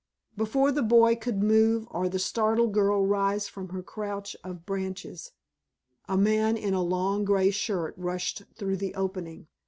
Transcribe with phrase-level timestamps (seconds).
[0.35, 5.29] Before the boy could move or the startled girl rise from her couch of branches,
[6.09, 9.45] a man in a long grey shirt rushed through the opening.